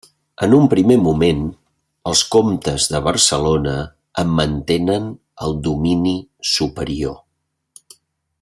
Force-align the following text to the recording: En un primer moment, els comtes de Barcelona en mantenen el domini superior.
En 0.45 0.53
un 0.59 0.63
primer 0.69 0.95
moment, 1.07 1.43
els 2.11 2.23
comtes 2.37 2.87
de 2.95 3.01
Barcelona 3.09 3.75
en 4.23 4.33
mantenen 4.41 5.09
el 5.49 5.57
domini 5.69 6.19
superior. 6.57 7.19